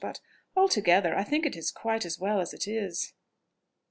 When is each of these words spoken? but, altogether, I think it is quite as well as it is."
but, 0.03 0.19
altogether, 0.55 1.15
I 1.15 1.23
think 1.23 1.45
it 1.45 1.55
is 1.55 1.69
quite 1.69 2.07
as 2.07 2.17
well 2.17 2.41
as 2.41 2.55
it 2.55 2.67
is." 2.67 3.13